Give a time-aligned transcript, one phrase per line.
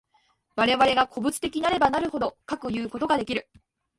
[0.55, 3.47] 我々が個物的なればなるほど、かくいうことができる。